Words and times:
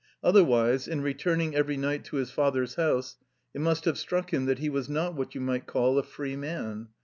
Otherwise, 0.23 0.87
in 0.87 1.01
returning 1.01 1.55
every 1.55 1.77
night 1.77 2.03
to 2.03 2.15
his 2.15 2.31
father's 2.31 2.73
house, 2.73 3.17
it 3.53 3.61
must 3.61 3.85
have 3.85 3.99
struck 3.99 4.33
him 4.33 4.47
that 4.47 4.57
he 4.57 4.67
was 4.67 4.89
not 4.89 5.13
what 5.13 5.35
you 5.35 5.41
might 5.41 5.67
call 5.67 5.99
a 5.99 6.01
free 6.01 6.35
man. 6.35 6.87